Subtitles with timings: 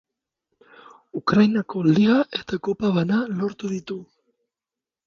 [1.19, 4.01] Ukrainako Liga eta Kopa bana lortu ditu.